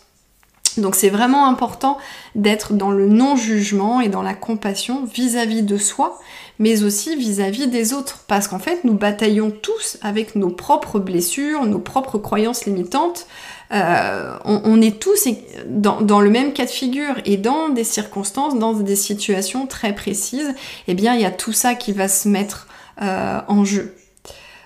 Donc 0.79 0.95
c'est 0.95 1.09
vraiment 1.09 1.48
important 1.48 1.98
d'être 2.36 2.74
dans 2.74 2.91
le 2.91 3.07
non-jugement 3.07 4.01
et 4.01 4.09
dans 4.09 4.21
la 4.21 4.33
compassion 4.33 5.05
vis-à-vis 5.05 5.63
de 5.63 5.77
soi, 5.77 6.19
mais 6.57 6.83
aussi 6.83 7.15
vis-à-vis 7.15 7.67
-vis 7.67 7.69
des 7.69 7.93
autres. 7.93 8.24
Parce 8.27 8.48
qu'en 8.48 8.59
fait, 8.59 8.83
nous 8.83 8.93
bataillons 8.93 9.51
tous 9.51 9.98
avec 10.01 10.36
nos 10.36 10.50
propres 10.50 11.00
blessures, 11.00 11.65
nos 11.65 11.79
propres 11.79 12.17
croyances 12.17 12.65
limitantes, 12.65 13.27
euh, 13.71 14.36
on, 14.45 14.81
est 14.81 15.00
tous 15.00 15.27
dans, 15.67 16.21
le 16.21 16.29
même 16.31 16.53
cas 16.53 16.65
de 16.65 16.71
figure 16.71 17.15
et 17.25 17.38
dans 17.38 17.69
des 17.69 17.83
circonstances, 17.83 18.57
dans 18.57 18.74
des 18.74 18.95
situations 18.95 19.67
très 19.67 19.93
précises, 19.93 20.55
eh 20.88 20.95
bien 20.95 21.13
il 21.13 21.21
y 21.21 21.25
a 21.25 21.31
tout 21.31 21.53
ça 21.53 21.75
qui 21.75 21.91
va 21.91 22.07
se 22.07 22.27
mettre 22.27 22.67
euh, 23.01 23.39
en 23.48 23.63
jeu. 23.65 23.95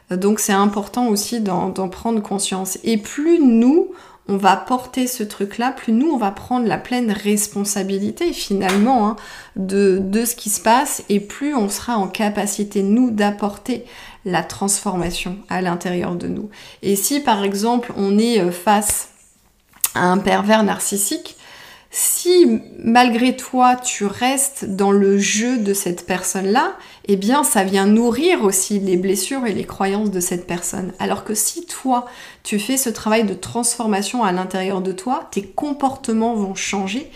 Donc 0.10 0.40
c'est 0.40 0.54
important 0.54 1.08
aussi 1.08 1.42
d'en 1.42 1.72
prendre 1.90 2.22
conscience. 2.22 2.78
Et 2.84 2.98
plus 2.98 3.40
nous, 3.40 3.92
on 4.30 4.38
va 4.38 4.56
porter 4.56 5.06
ce 5.08 5.24
truc-là, 5.24 5.72
plus 5.72 5.92
nous, 5.92 6.10
on 6.10 6.18
va 6.18 6.32
prendre 6.32 6.66
la 6.66 6.78
pleine 6.78 7.12
responsabilité 7.12 8.32
finalement 8.32 9.10
hein, 9.10 9.16
de, 9.58 10.02
ce 10.26 10.36
qui 10.36 10.50
se 10.50 10.62
passe 10.62 11.04
et 11.10 11.20
plus 11.20 11.56
on 11.56 11.68
sera 11.68 11.98
en 11.98 12.08
capacité, 12.08 12.84
nous, 12.84 13.12
d'apporter 13.12 13.86
la 14.26 14.42
transformation 14.42 15.38
à 15.50 15.62
l'intérieur 15.62 16.16
de 16.16 16.28
nous. 16.28 16.50
Et 16.82 16.96
si 16.96 17.20
par 17.20 17.44
exemple 17.44 17.92
on 17.98 18.18
est 18.18 18.40
euh, 18.40 18.52
face 18.52 19.10
à 19.96 20.06
un 20.06 20.18
pervers 20.18 20.64
narcissique, 20.64 21.36
Si 21.96 22.60
malgré 22.80 23.36
toi 23.36 23.76
tu 23.76 24.08
restes 24.08 24.66
dans 24.66 24.92
le 24.92 25.20
jeu 25.20 25.60
de 25.60 25.76
cette 25.76 26.08
personne-là, 26.08 26.76
eh 27.06 27.18
bien 27.18 27.44
ça 27.44 27.64
vient 27.64 27.86
nourrir 27.86 28.44
aussi 28.44 28.80
les 28.80 28.98
blessures 28.98 29.46
et 29.46 29.54
les 29.54 29.66
croyances 29.66 30.10
de 30.10 30.20
cette 30.20 30.48
personne. 30.48 30.92
Alors 30.98 31.24
que 31.24 31.36
si 31.36 31.68
toi 31.68 32.08
tu 32.42 32.58
fais 32.58 32.78
ce 32.78 32.90
travail 32.90 33.26
de 33.26 33.36
transformation 33.36 34.24
à 34.24 34.32
l'intérieur 34.32 34.82
de 34.82 34.92
toi, 34.92 35.28
tes 35.30 35.44
comportements 35.44 36.34
vont 36.34 36.56
changer, 36.56 37.12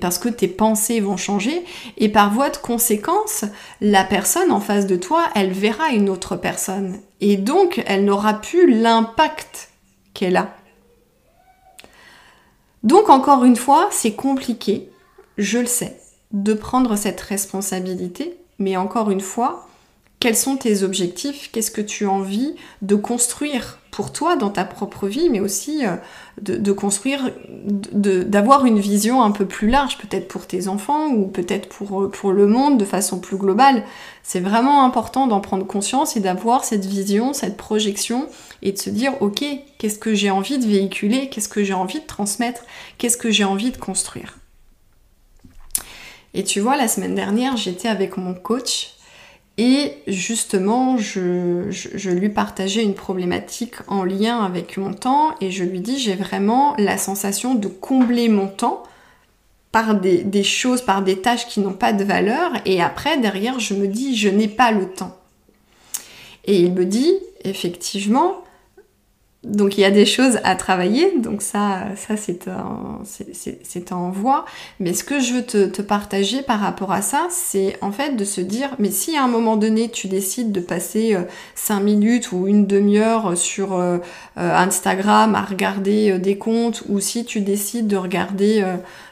parce 0.00 0.18
que 0.18 0.28
tes 0.28 0.48
pensées 0.48 0.98
vont 0.98 1.16
changer 1.16 1.64
et 1.96 2.08
par 2.08 2.34
voie 2.34 2.50
de 2.50 2.56
conséquence, 2.56 3.44
la 3.80 4.02
personne 4.02 4.50
en 4.50 4.58
face 4.58 4.88
de 4.88 4.96
toi, 4.96 5.22
elle 5.36 5.52
verra 5.52 5.90
une 5.90 6.10
autre 6.10 6.34
personne 6.34 6.98
et 7.20 7.36
donc 7.36 7.80
elle 7.86 8.04
n'aura 8.04 8.40
plus 8.40 8.74
l'impact 8.74 9.68
qu'elle 10.14 10.36
a. 10.36 10.52
Donc 12.86 13.10
encore 13.10 13.44
une 13.44 13.56
fois, 13.56 13.88
c'est 13.90 14.12
compliqué, 14.12 14.88
je 15.38 15.58
le 15.58 15.66
sais, 15.66 15.98
de 16.30 16.54
prendre 16.54 16.94
cette 16.94 17.20
responsabilité, 17.20 18.36
mais 18.60 18.76
encore 18.76 19.10
une 19.10 19.20
fois, 19.20 19.66
quels 20.20 20.36
sont 20.36 20.56
tes 20.56 20.84
objectifs? 20.84 21.50
Qu'est-ce 21.50 21.72
que 21.72 21.80
tu 21.80 22.06
as 22.06 22.10
envie 22.12 22.54
de 22.82 22.94
construire? 22.94 23.80
Pour 23.96 24.12
toi 24.12 24.36
dans 24.36 24.50
ta 24.50 24.66
propre 24.66 25.08
vie, 25.08 25.30
mais 25.30 25.40
aussi 25.40 25.86
euh, 25.86 25.96
de, 26.42 26.70
construire, 26.72 27.30
d'avoir 27.64 28.66
une 28.66 28.78
vision 28.78 29.22
un 29.22 29.30
peu 29.30 29.46
plus 29.46 29.70
large, 29.70 29.96
peut-être 29.96 30.28
pour 30.28 30.46
tes 30.46 30.68
enfants 30.68 31.06
ou 31.06 31.28
peut-être 31.28 31.66
pour, 31.70 32.02
euh, 32.02 32.10
pour 32.10 32.32
le 32.32 32.46
monde 32.46 32.76
de 32.76 32.84
façon 32.84 33.20
plus 33.20 33.38
globale. 33.38 33.84
C'est 34.22 34.40
vraiment 34.40 34.84
important 34.84 35.26
d'en 35.26 35.40
prendre 35.40 35.66
conscience 35.66 36.14
et 36.14 36.20
d'avoir 36.20 36.64
cette 36.64 36.84
vision, 36.84 37.32
cette 37.32 37.56
projection 37.56 38.28
et 38.60 38.72
de 38.72 38.76
se 38.76 38.90
dire, 38.90 39.14
ok, 39.22 39.42
qu'est-ce 39.78 39.98
que 39.98 40.12
j'ai 40.12 40.28
envie 40.28 40.58
de 40.58 40.66
véhiculer, 40.66 41.30
qu'est-ce 41.30 41.48
que 41.48 41.64
j'ai 41.64 41.72
envie 41.72 42.00
de 42.00 42.06
transmettre, 42.06 42.64
qu'est-ce 42.98 43.16
que 43.16 43.30
j'ai 43.30 43.44
envie 43.44 43.70
de 43.70 43.78
construire? 43.78 44.36
Et 46.34 46.44
tu 46.44 46.60
vois, 46.60 46.76
la 46.76 46.86
semaine 46.86 47.14
dernière, 47.14 47.56
j'étais 47.56 47.88
avec 47.88 48.18
mon 48.18 48.34
coach 48.34 48.95
et 49.58 49.94
justement, 50.06 50.98
je, 50.98 52.10
lui 52.10 52.28
partageais 52.28 52.82
une 52.82 52.94
problématique 52.94 53.76
en 53.88 54.04
lien 54.04 54.44
avec 54.44 54.76
mon 54.76 54.92
temps 54.92 55.34
et 55.40 55.50
je 55.50 55.64
lui 55.64 55.80
dis, 55.80 55.98
j'ai 55.98 56.14
vraiment 56.14 56.74
la 56.78 56.98
sensation 56.98 57.54
de 57.54 57.68
combler 57.68 58.28
mon 58.28 58.48
temps 58.48 58.82
par 59.72 59.94
des, 59.94 60.42
choses, 60.42 60.82
par 60.82 61.02
des 61.02 61.20
tâches 61.20 61.46
qui 61.46 61.60
n'ont 61.60 61.72
pas 61.72 61.94
de 61.94 62.04
valeur 62.04 62.52
et 62.66 62.82
après, 62.82 63.16
derrière, 63.18 63.58
je 63.58 63.74
me 63.74 63.88
dis, 63.88 64.16
je 64.16 64.28
n'ai 64.28 64.48
pas 64.48 64.72
le 64.72 64.90
temps. 64.90 65.16
Et 66.44 66.60
il 66.60 66.72
me 66.72 66.84
dit, 66.84 67.14
effectivement, 67.44 68.42
donc 69.46 69.78
il 69.78 69.82
y 69.82 69.84
a 69.84 69.92
des 69.92 70.06
choses 70.06 70.40
à 70.42 70.56
travailler, 70.56 71.18
donc 71.18 71.40
ça, 71.40 71.84
ça 71.94 72.16
c'est 72.16 73.92
en 73.92 74.10
voie. 74.10 74.44
Mais 74.80 74.92
ce 74.92 75.04
que 75.04 75.20
je 75.20 75.34
veux 75.34 75.42
te, 75.44 75.82
partager 75.82 76.42
par 76.42 76.58
rapport 76.58 76.90
à 76.90 77.00
ça, 77.00 77.28
c'est 77.30 77.76
en 77.80 77.92
fait 77.92 78.16
de 78.16 78.24
se 78.24 78.40
dire, 78.40 78.70
mais 78.78 78.90
si 78.90 79.16
à 79.16 79.22
un 79.22 79.28
moment 79.28 79.56
donné 79.56 79.88
tu 79.88 80.08
décides 80.08 80.50
de 80.50 80.60
passer 80.60 81.16
5 81.54 81.78
euh, 81.80 81.84
minutes 81.84 82.32
ou 82.32 82.48
une 82.48 82.66
demi-heure 82.66 83.36
sur 83.36 83.74
euh, 83.74 83.98
euh, 84.36 84.56
Instagram 84.56 85.36
à 85.36 85.42
regarder 85.42 86.18
des 86.18 86.38
comptes, 86.38 86.82
ou 86.88 86.98
si 86.98 87.24
tu 87.24 87.40
décides 87.40 87.86
de 87.86 87.96
regarder, 87.96 88.64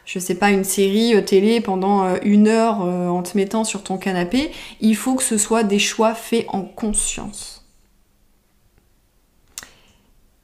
je 0.05 0.19
sais 0.19 0.35
pas, 0.35 0.51
une 0.51 0.65
série 0.65 1.25
télé 1.25 1.61
pendant 1.61 2.17
une 2.23 2.49
heure 2.49 2.81
en 2.81 3.23
te 3.23 3.37
mettant 3.37 3.63
sur 3.63 3.83
ton 3.83 3.99
canapé, 3.99 4.51
il 4.81 4.97
faut 4.97 5.15
que 5.15 5.23
ce 5.23 5.39
soit 5.39 5.63
des 5.63 5.79
choix 5.79 6.15
faits 6.15 6.47
en 6.49 6.63
conscience. 6.63 7.64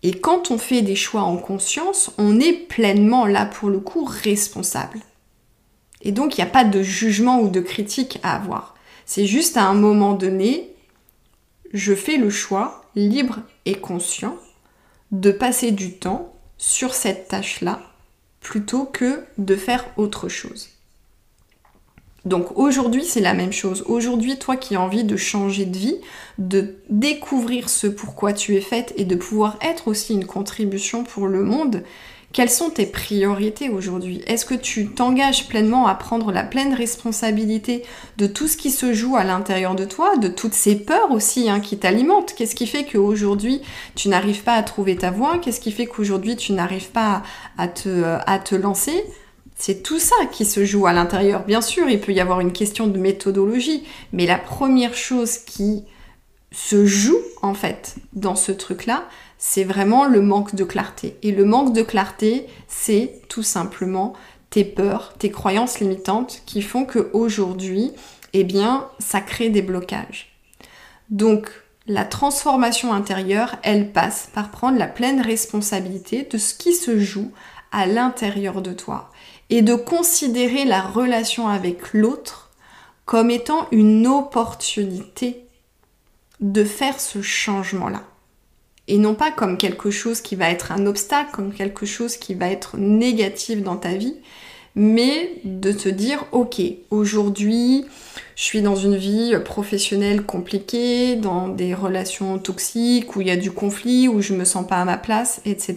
Et 0.03 0.13
quand 0.13 0.51
on 0.51 0.59
fait 0.59 0.83
des 0.83 0.97
choix 0.97 1.23
en 1.23 1.37
conscience, 1.37 2.13
on 2.17 2.41
est 2.41 2.53
pleinement 2.53 3.27
là 3.27 3.45
pour 3.45 3.69
le 3.69 3.81
coup 3.81 4.05
responsable. 4.05 5.01
Et 6.03 6.13
donc 6.13 6.37
il 6.37 6.41
n'y 6.41 6.49
a 6.49 6.51
pas 6.51 6.65
de 6.65 6.83
jugement 6.83 7.41
ou 7.41 7.49
de 7.49 7.61
critique 7.61 8.19
à 8.23 8.37
avoir. 8.37 8.75
C'est 9.05 9.27
juste 9.27 9.57
à 9.57 9.65
un 9.65 9.75
moment 9.75 10.15
donné, 10.15 10.75
je 11.73 11.95
fais 11.95 12.17
le 12.17 12.31
choix 12.31 12.85
libre 12.95 13.41
et 13.67 13.75
conscient 13.75 14.37
de 15.13 15.31
passer 15.33 15.71
du 15.71 15.99
temps 15.99 16.35
sur 16.57 16.95
cette 16.95 17.29
tâche-là 17.29 17.81
plutôt 18.41 18.85
que 18.85 19.25
de 19.39 19.57
faire 19.57 19.87
autre 19.97 20.29
chose. 20.29 20.71
Donc 22.25 22.59
aujourd'hui, 22.59 23.05
c'est 23.05 23.21
la 23.21 23.35
même 23.35 23.53
chose. 23.53 23.83
Aujourd'hui, 23.87 24.39
toi 24.39 24.57
qui 24.57 24.77
as 24.77 24.81
envie 24.81 25.05
de 25.05 25.17
changer 25.17 25.65
de 25.65 25.77
vie, 25.77 25.97
de 26.39 26.77
découvrir 26.91 27.69
ce 27.69 27.87
pourquoi 27.87 28.33
tu 28.33 28.57
es 28.57 28.61
faite 28.61 28.93
et 28.97 29.05
de 29.05 29.15
pouvoir 29.15 29.59
être 29.63 29.89
aussi 29.89 30.15
une 30.15 30.27
contribution 30.27 31.05
pour 31.05 31.27
le 31.27 31.43
monde, 31.43 31.83
quelles 32.33 32.51
sont 32.51 32.71
tes 32.71 32.87
priorités 32.87 33.71
aujourd'hui? 33.71 34.23
Est-ce 34.29 34.45
que 34.45 34.55
tu 34.55 34.89
t'engages 34.89 35.49
pleinement 35.49 35.89
à 35.89 35.97
prendre 35.97 36.31
la 36.31 36.45
pleine 36.45 36.75
responsabilité 36.75 37.83
de 38.19 38.29
tout 38.29 38.47
ce 38.47 38.57
qui 38.57 38.71
se 38.71 38.93
joue 38.93 39.17
à 39.17 39.25
l'intérieur 39.25 39.75
de 39.75 39.85
toi, 39.85 40.17
de 40.17 40.29
toutes 40.29 40.55
ces 40.55 40.77
peurs 40.77 41.11
aussi 41.11 41.51
hein, 41.51 41.59
qui 41.59 41.77
t'alimentent? 41.77 42.35
Qu'est-ce 42.35 42.55
qui 42.55 42.69
fait 42.69 42.85
qu'aujourd'hui 42.85 43.63
tu 43.97 44.09
n'arrives 44.09 44.45
pas 44.45 44.55
à 44.55 44.63
trouver 44.63 44.95
ta 44.95 45.11
voie? 45.11 45.39
Qu'est-ce 45.39 45.59
qui 45.59 45.73
fait 45.73 45.87
qu'aujourd'hui 45.87 46.37
tu 46.37 46.53
n'arrives 46.53 46.91
pas 46.91 47.23
à 47.59 47.67
te, 47.67 48.19
à 48.27 48.39
te 48.39 48.55
lancer? 48.55 49.05
C'est 49.61 49.83
tout 49.83 49.99
ça 49.99 50.17
qui 50.33 50.47
se 50.47 50.65
joue 50.65 50.87
à 50.87 50.95
l'intérieur. 50.95 51.45
Bien 51.45 51.61
sûr, 51.61 51.87
il 51.91 52.01
peut 52.01 52.13
y 52.13 52.21
avoir 52.21 52.41
une 52.41 52.53
question 52.53 52.87
de 52.87 52.99
méthodologie, 52.99 53.85
mais 54.11 54.25
la 54.25 54.39
première 54.39 54.95
chose 54.95 55.37
qui 55.37 55.85
se 56.51 56.87
joue 56.87 57.19
en 57.43 57.53
fait 57.53 57.97
dans 58.15 58.37
ce 58.37 58.53
truc-là, 58.53 59.07
c'est 59.37 59.65
vraiment 59.65 60.07
le 60.07 60.23
manque 60.23 60.55
de 60.55 60.65
clarté. 60.65 61.19
Et 61.23 61.31
le 61.31 61.45
manque 61.45 61.75
de 61.75 61.83
clarté, 61.83 62.47
c'est 62.69 63.21
tout 63.29 63.43
simplement 63.43 64.15
tes 64.49 64.65
peurs, 64.65 65.13
tes 65.19 65.31
croyances 65.31 65.79
limitantes 65.79 66.41
qui 66.47 66.63
font 66.63 66.87
qu'aujourd'hui, 66.87 67.93
eh 68.33 68.45
bien, 68.45 68.89
ça 68.99 69.21
crée 69.21 69.51
des 69.51 69.63
blocages. 69.63 70.33
Donc, 71.11 71.51
la 71.87 72.07
transformation 72.07 72.95
intérieure, 72.95 73.57
elle 73.63 73.93
passe 73.93 74.31
par 74.33 74.51
prendre 74.51 74.79
la 74.79 74.87
pleine 74.87 75.21
responsabilité 75.21 76.27
de 76.31 76.39
ce 76.39 76.55
qui 76.55 76.73
se 76.73 76.99
joue 76.99 77.31
à 77.73 77.85
l'intérieur 77.85 78.63
de 78.63 78.73
toi 78.73 79.10
et 79.51 79.63
de 79.63 79.75
considérer 79.75 80.65
la 80.65 80.81
relation 80.81 81.49
avec 81.49 81.93
l'autre 81.93 82.51
comme 83.05 83.31
étant 83.31 83.67
une 83.73 84.07
opportunité 84.07 85.45
de 86.39 86.65
faire 86.65 87.01
ce 87.01 87.21
changement-là. 87.21 88.05
Et 88.87 88.99
non 88.99 89.15
pas 89.15 89.31
comme 89.31 89.59
quelque 89.59 89.91
chose 89.91 90.21
qui 90.21 90.37
va 90.37 90.49
être 90.49 90.73
un 90.73 90.87
obstacle, 90.87 91.33
comme 91.33 91.53
quelque 91.53 91.87
chose 91.87 92.17
qui 92.17 92.35
va 92.35 92.49
être 92.49 92.77
négatif 92.77 93.63
dans 93.63 93.77
ta 93.77 93.95
vie, 93.95 94.17
mais 94.77 95.33
de 95.45 95.73
te 95.73 95.89
dire, 95.89 96.25
ok, 96.33 96.61
aujourd'hui, 96.91 97.85
je 98.37 98.45
suis 98.45 98.63
dans 98.63 98.77
une 98.77 98.97
vie 98.97 99.35
professionnelle 99.45 100.23
compliquée, 100.23 101.17
dans 101.17 101.49
des 101.49 101.75
relations 101.75 102.39
toxiques, 102.39 103.17
où 103.17 103.21
il 103.21 103.27
y 103.27 103.31
a 103.31 103.37
du 103.37 103.51
conflit, 103.51 104.09
où 104.09 104.23
je 104.23 104.33
me 104.33 104.45
sens 104.45 104.67
pas 104.67 104.81
à 104.81 104.85
ma 104.85 104.97
place, 104.97 105.41
etc. 105.45 105.77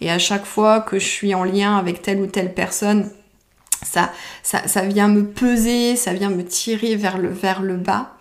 Et 0.00 0.10
à 0.10 0.18
chaque 0.18 0.44
fois 0.44 0.80
que 0.80 0.98
je 0.98 1.06
suis 1.06 1.34
en 1.34 1.44
lien 1.44 1.76
avec 1.76 2.00
telle 2.00 2.20
ou 2.20 2.26
telle 2.26 2.54
personne, 2.54 3.10
ça, 3.82 4.12
ça, 4.42 4.66
ça 4.68 4.82
vient 4.82 5.08
me 5.08 5.26
peser, 5.26 5.96
ça 5.96 6.12
vient 6.12 6.30
me 6.30 6.44
tirer 6.44 6.96
vers 6.96 7.18
le, 7.18 7.28
vers 7.28 7.62
le 7.62 7.76
bas. 7.76 8.14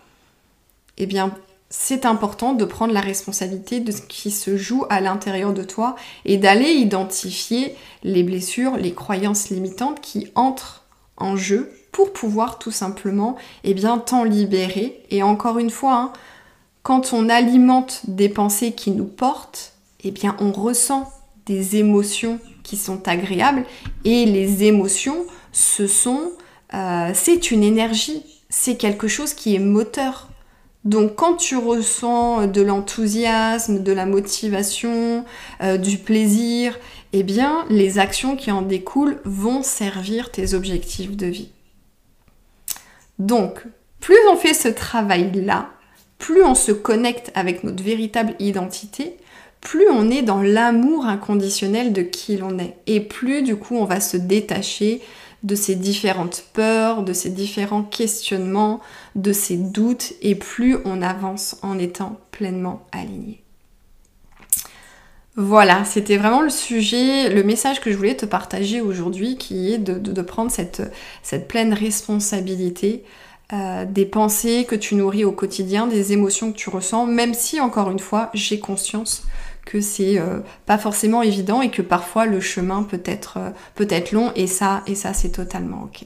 Eh 0.98 1.06
bien, 1.06 1.34
c'est 1.74 2.06
important 2.06 2.52
de 2.52 2.66
prendre 2.66 2.94
la 2.94 3.00
responsabilité 3.00 3.80
de 3.80 3.94
ce 3.94 4.02
qui 4.02 4.30
se 4.30 4.58
joue 4.58 4.84
à 4.90 5.00
l'intérieur 5.00 5.54
de 5.54 5.64
toi 5.64 5.96
et 6.26 6.38
d'aller 6.38 6.70
identifier 6.70 7.76
les 8.04 8.24
blessures, 8.24 8.76
les 8.76 8.94
croyances 8.94 9.50
limitantes 9.50 10.02
qui 10.02 10.28
entrent 10.36 10.84
en 11.16 11.38
jeu 11.38 11.72
pour 11.94 12.12
pouvoir 12.12 12.60
tout 12.60 12.72
simplement 12.72 13.38
eh 13.64 13.74
bien 13.74 13.98
t'en 13.98 14.26
libérer. 14.26 15.02
Et 15.12 15.24
encore 15.24 15.60
une 15.60 15.70
fois 15.70 15.96
hein, 15.96 16.14
quand 16.84 17.14
on 17.14 17.30
alimente 17.30 18.02
des 18.06 18.28
pensées 18.28 18.74
qui 18.74 18.92
nous 18.92 19.06
portent 19.06 19.72
eh 20.04 20.12
bien 20.12 20.36
on 20.42 20.52
ressent 20.52 21.10
des 21.46 21.78
émotions 21.78 22.40
qui 22.64 22.76
sont 22.76 23.08
agréables 23.08 23.64
et 24.04 24.26
les 24.26 24.66
émotions 24.66 25.26
ce 25.54 25.88
sont 25.88 26.34
euh, 26.74 27.12
c'est 27.14 27.50
une 27.50 27.64
énergie 27.64 28.26
c'est 28.50 28.76
quelque 28.76 29.08
chose 29.08 29.34
qui 29.34 29.56
est 29.56 29.60
moteur 29.60 30.31
donc 30.84 31.16
quand 31.16 31.36
tu 31.36 31.56
ressens 31.58 32.48
de 32.48 32.62
l'enthousiasme, 32.62 33.84
de 33.84 33.92
la 33.92 34.06
motivation, 34.06 35.26
euh, 35.62 35.78
du 35.78 35.98
plaisir, 35.98 36.80
eh 37.14 37.24
bien 37.24 37.66
les 37.70 38.00
actions 38.00 38.36
qui 38.36 38.52
en 38.52 38.64
découlent 38.64 39.20
vont 39.24 39.62
servir 39.62 40.32
tes 40.32 40.54
objectifs 40.54 41.16
de 41.16 41.28
vie. 41.28 41.50
Donc, 43.20 43.64
plus 44.00 44.18
on 44.32 44.36
fait 44.36 44.56
ce 44.56 44.68
travail-là, 44.68 45.70
plus 46.18 46.44
on 46.44 46.56
se 46.56 46.72
connecte 46.72 47.32
avec 47.36 47.64
notre 47.64 47.84
véritable 47.84 48.34
identité, 48.40 49.18
plus 49.60 49.88
on 49.92 50.10
est 50.10 50.24
dans 50.24 50.42
l'amour 50.42 51.06
inconditionnel 51.06 51.94
de 51.94 52.02
qui 52.02 52.38
l'on 52.38 52.58
est. 52.58 52.78
Et 52.88 53.00
plus 53.00 53.44
du 53.44 53.56
coup 53.56 53.76
on 53.76 53.86
va 53.86 54.00
se 54.00 54.18
détacher 54.18 55.02
de 55.44 55.56
ces 55.56 55.76
différentes 55.76 56.44
peurs, 56.54 57.04
de 57.04 57.14
ces 57.14 57.30
différents 57.30 57.84
questionnements, 57.84 58.80
de 59.16 59.34
ces 59.34 59.58
doutes, 59.58 60.14
et 60.22 60.36
plus 60.36 60.78
on 60.86 61.02
avance 61.02 61.58
en 61.64 61.80
étant 61.80 62.20
pleinement 62.32 62.86
aligné. 62.92 63.42
Voilà, 65.38 65.86
c'était 65.86 66.18
vraiment 66.18 66.42
le 66.42 66.50
sujet, 66.50 67.30
le 67.30 67.44
message 67.44 67.80
que 67.80 67.90
je 67.90 67.96
voulais 67.96 68.18
te 68.18 68.26
partager 68.26 68.82
aujourd'hui, 68.82 69.38
qui 69.38 69.74
est 69.74 69.78
de, 69.78 70.22
prendre 70.22 70.52
cette, 70.52 70.84
cette, 71.24 71.48
pleine 71.48 71.74
responsabilité 71.74 73.06
euh, 73.54 73.86
des 73.86 74.06
pensées 74.06 74.66
que 74.68 74.76
tu 74.76 74.96
nourris 74.96 75.24
au 75.24 75.32
quotidien, 75.32 75.88
des 75.88 76.12
émotions 76.12 76.52
que 76.52 76.58
tu 76.58 76.70
ressens, 76.70 77.06
même 77.06 77.34
si, 77.34 77.62
encore 77.62 77.90
une 77.92 78.00
fois, 78.00 78.30
j'ai 78.34 78.60
conscience 78.60 79.24
que 79.66 79.82
c'est 79.82 80.20
euh, 80.20 80.40
pas 80.66 80.78
forcément 80.78 81.22
évident 81.22 81.62
et 81.62 81.72
que 81.72 81.82
parfois 81.82 82.26
le 82.26 82.40
chemin 82.40 82.84
peut 82.84 83.02
être, 83.06 83.38
euh, 83.38 83.50
peut 83.76 83.88
être 83.90 84.12
long, 84.12 84.32
et 84.36 84.48
ça, 84.48 84.84
et 84.88 84.96
ça 84.96 85.14
c'est 85.14 85.32
totalement 85.32 85.84
ok. 85.84 86.06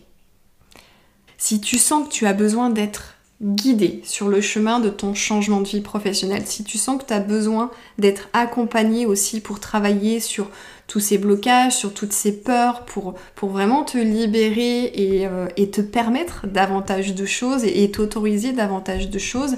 Si 1.38 1.62
tu 1.62 1.78
sens 1.78 2.08
que 2.08 2.14
tu 2.14 2.28
as 2.28 2.34
besoin 2.34 2.70
d'être 2.70 3.16
guidé 3.42 4.02
sur 4.06 4.30
le 4.30 4.40
chemin 4.40 4.80
de 4.80 4.90
ton 4.90 5.14
changement 5.14 5.60
de 5.60 5.68
vie 5.68 5.82
professionnelle, 5.82 6.44
si 6.46 6.64
tu 6.64 6.78
sens 6.78 7.02
que 7.02 7.08
tu 7.08 7.14
as 7.14 7.20
besoin 7.20 7.70
d'être 7.98 8.30
accompagné 8.34 9.06
aussi 9.06 9.42
pour 9.42 9.60
travailler 9.60 10.22
sur 10.22 10.50
tous 10.88 11.00
ces 11.00 11.18
blocages, 11.18 11.76
sur 11.76 11.94
toutes 11.94 12.14
ces 12.14 12.32
peurs, 12.32 12.86
pour, 12.86 13.16
vraiment 13.42 13.84
te 13.84 13.98
libérer 13.98 14.86
et, 14.86 15.28
euh, 15.28 15.48
te 15.48 15.82
permettre 15.82 16.48
davantage 16.48 17.14
de 17.14 17.26
choses 17.26 17.64
et, 17.66 17.92
t'autoriser 17.92 18.54
davantage 18.54 19.10
de 19.10 19.20
choses, 19.20 19.54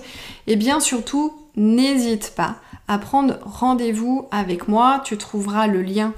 et 0.48 0.54
eh 0.54 0.56
bien 0.56 0.80
surtout, 0.80 1.34
n'hésite 1.56 2.34
pas 2.36 2.58
à 2.88 2.98
prendre 2.98 3.40
rendez-vous 3.44 4.28
avec 4.32 4.68
moi. 4.68 5.02
Tu 5.04 5.18
trouveras 5.18 5.68
le 5.68 5.82
lien 5.82 6.14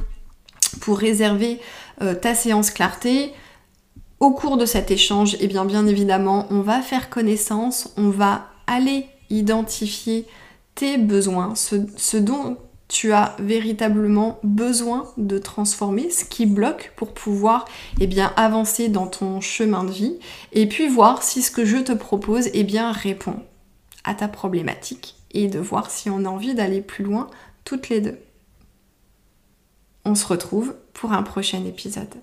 pour 0.81 0.97
réserver 0.97 1.59
euh, 2.01 2.13
ta 2.13 2.35
séance 2.35 2.71
clarté. 2.71 3.33
Au 4.19 4.31
cours 4.31 4.57
de 4.57 4.65
cet 4.65 4.91
échange, 4.91 5.37
eh 5.39 5.47
bien, 5.47 5.65
bien 5.65 5.87
évidemment, 5.87 6.45
on 6.51 6.61
va 6.61 6.81
faire 6.81 7.09
connaissance, 7.09 7.93
on 7.97 8.09
va 8.09 8.47
aller 8.67 9.07
identifier 9.29 10.25
tes 10.75 10.97
besoins, 10.97 11.55
ce, 11.55 12.17
dont 12.17 12.57
tu 12.87 13.13
as 13.13 13.35
véritablement 13.39 14.39
besoin 14.43 15.05
de 15.17 15.37
transformer, 15.37 16.09
ce 16.09 16.25
qui 16.25 16.45
bloque 16.45 16.93
pour 16.95 17.13
pouvoir 17.13 17.65
eh 17.99 18.09
avancer 18.35 18.89
dans 18.89 19.07
ton 19.07 19.41
chemin 19.41 19.83
de 19.83 19.91
vie, 19.91 20.17
et 20.53 20.67
puis 20.67 20.87
voir 20.87 21.23
si 21.23 21.41
ce 21.41 21.51
que 21.51 21.65
je 21.65 21.77
te 21.77 21.91
propose 21.91 22.49
eh 22.53 22.65
répond 22.91 23.35
à 24.03 24.15
ta 24.15 24.27
problématique, 24.27 25.15
et 25.31 25.47
de 25.47 25.59
voir 25.59 25.91
si 25.91 26.09
on 26.09 26.25
a 26.25 26.29
envie 26.29 26.55
d'aller 26.55 26.81
plus 26.81 27.03
loin 27.03 27.29
toutes 27.65 27.89
les 27.89 28.01
deux. 28.01 28.17
On 30.05 30.15
se 30.15 30.25
retrouve 30.25 30.75
pour 30.93 31.11
un 31.11 31.23
prochain 31.23 31.63
épisode. 31.65 32.15